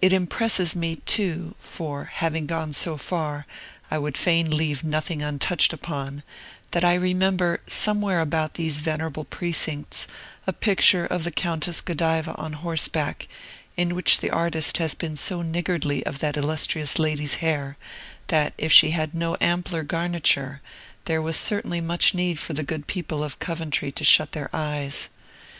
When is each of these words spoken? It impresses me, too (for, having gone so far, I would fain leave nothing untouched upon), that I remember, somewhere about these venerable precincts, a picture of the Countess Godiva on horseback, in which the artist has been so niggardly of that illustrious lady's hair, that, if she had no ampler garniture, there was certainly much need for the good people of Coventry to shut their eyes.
It 0.00 0.12
impresses 0.12 0.74
me, 0.74 0.96
too 0.96 1.54
(for, 1.60 2.06
having 2.14 2.46
gone 2.48 2.72
so 2.72 2.96
far, 2.96 3.46
I 3.92 3.96
would 3.96 4.18
fain 4.18 4.50
leave 4.50 4.82
nothing 4.82 5.22
untouched 5.22 5.72
upon), 5.72 6.24
that 6.72 6.82
I 6.84 6.94
remember, 6.94 7.60
somewhere 7.68 8.20
about 8.20 8.54
these 8.54 8.80
venerable 8.80 9.24
precincts, 9.24 10.08
a 10.48 10.52
picture 10.52 11.06
of 11.06 11.22
the 11.22 11.30
Countess 11.30 11.80
Godiva 11.80 12.34
on 12.34 12.54
horseback, 12.54 13.28
in 13.76 13.94
which 13.94 14.18
the 14.18 14.30
artist 14.30 14.78
has 14.78 14.94
been 14.94 15.16
so 15.16 15.42
niggardly 15.42 16.04
of 16.06 16.18
that 16.18 16.36
illustrious 16.36 16.98
lady's 16.98 17.34
hair, 17.34 17.76
that, 18.34 18.54
if 18.58 18.72
she 18.72 18.90
had 18.90 19.14
no 19.14 19.36
ampler 19.40 19.84
garniture, 19.84 20.60
there 21.04 21.22
was 21.22 21.36
certainly 21.36 21.80
much 21.80 22.14
need 22.14 22.36
for 22.40 22.52
the 22.52 22.64
good 22.64 22.88
people 22.88 23.22
of 23.22 23.38
Coventry 23.38 23.92
to 23.92 24.02
shut 24.02 24.32
their 24.32 24.50
eyes. 24.52 25.08